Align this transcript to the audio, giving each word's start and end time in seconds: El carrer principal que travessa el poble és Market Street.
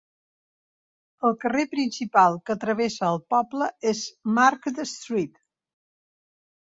El 1.27 1.35
carrer 1.43 1.65
principal 1.73 2.39
que 2.51 2.57
travessa 2.65 3.05
el 3.11 3.21
poble 3.35 3.69
és 3.93 4.03
Market 4.39 4.85
Street. 4.97 5.39